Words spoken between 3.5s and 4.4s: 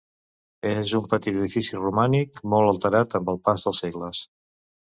pas dels segles.